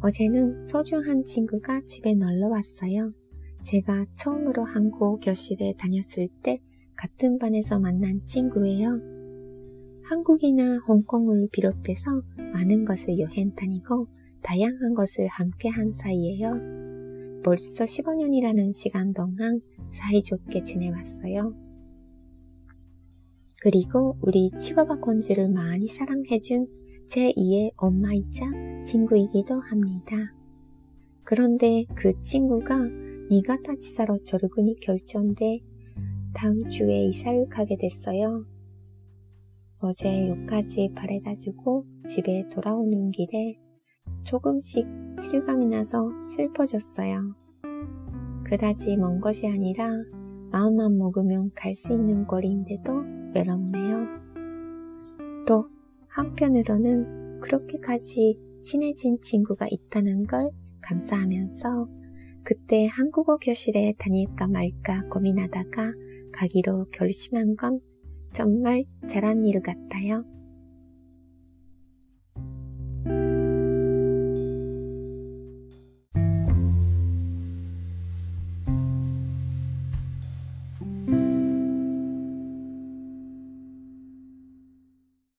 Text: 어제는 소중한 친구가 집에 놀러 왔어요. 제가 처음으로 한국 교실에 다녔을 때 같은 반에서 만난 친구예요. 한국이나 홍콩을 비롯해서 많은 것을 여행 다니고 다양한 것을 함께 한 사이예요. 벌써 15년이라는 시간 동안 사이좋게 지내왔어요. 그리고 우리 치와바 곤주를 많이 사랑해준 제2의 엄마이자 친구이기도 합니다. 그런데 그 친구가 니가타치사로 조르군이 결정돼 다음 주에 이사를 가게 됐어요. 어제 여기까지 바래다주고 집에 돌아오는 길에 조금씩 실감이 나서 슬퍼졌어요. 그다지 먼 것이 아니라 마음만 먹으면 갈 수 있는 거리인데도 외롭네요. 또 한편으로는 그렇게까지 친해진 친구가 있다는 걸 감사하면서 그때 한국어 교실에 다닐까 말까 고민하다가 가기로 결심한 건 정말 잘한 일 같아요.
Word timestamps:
어제는 0.00 0.62
소중한 0.62 1.24
친구가 1.24 1.80
집에 1.86 2.14
놀러 2.14 2.48
왔어요. 2.48 3.12
제가 3.62 4.06
처음으로 4.14 4.64
한국 4.64 5.20
교실에 5.20 5.74
다녔을 5.78 6.28
때 6.42 6.60
같은 6.94 7.38
반에서 7.38 7.80
만난 7.80 8.24
친구예요. 8.24 9.00
한국이나 10.04 10.78
홍콩을 10.86 11.48
비롯해서 11.50 12.22
많은 12.52 12.84
것을 12.84 13.18
여행 13.18 13.54
다니고 13.54 14.06
다양한 14.42 14.94
것을 14.94 15.26
함께 15.28 15.68
한 15.68 15.90
사이예요. 15.92 16.52
벌써 17.42 17.84
15년이라는 17.84 18.72
시간 18.72 19.12
동안 19.12 19.60
사이좋게 19.90 20.62
지내왔어요. 20.62 21.54
그리고 23.62 24.16
우리 24.20 24.50
치와바 24.60 25.00
곤주를 25.00 25.48
많이 25.48 25.88
사랑해준 25.88 26.66
제2의 27.06 27.72
엄마이자 27.76 28.46
친구이기도 28.84 29.60
합니다. 29.60 30.16
그런데 31.24 31.84
그 31.94 32.20
친구가 32.20 32.78
니가타치사로 33.30 34.18
조르군이 34.22 34.76
결정돼 34.80 35.60
다음 36.34 36.68
주에 36.68 37.04
이사를 37.06 37.48
가게 37.48 37.76
됐어요. 37.76 38.44
어제 39.78 40.28
여기까지 40.28 40.92
바래다주고 40.94 41.84
집에 42.06 42.48
돌아오는 42.50 43.10
길에 43.10 43.58
조금씩 44.24 44.86
실감이 45.18 45.66
나서 45.66 46.10
슬퍼졌어요. 46.20 47.34
그다지 48.44 48.96
먼 48.96 49.20
것이 49.20 49.46
아니라 49.46 49.90
마음만 50.50 50.96
먹으면 50.98 51.50
갈 51.54 51.74
수 51.74 51.92
있는 51.92 52.26
거리인데도 52.26 52.92
외롭네요. 53.34 54.25
또 56.16 56.22
한편으로는 56.22 57.40
그렇게까지 57.40 58.38
친해진 58.62 59.20
친구가 59.20 59.66
있다는 59.70 60.26
걸 60.26 60.50
감사하면서 60.82 61.88
그때 62.42 62.86
한국어 62.86 63.36
교실에 63.36 63.94
다닐까 63.98 64.46
말까 64.48 65.02
고민하다가 65.10 65.92
가기로 66.32 66.86
결심한 66.92 67.56
건 67.56 67.80
정말 68.32 68.84
잘한 69.08 69.44
일 69.44 69.60
같아요. 69.62 70.24